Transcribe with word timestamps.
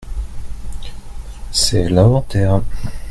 C’est 1.51 1.87
l’inventaire. 1.87 2.63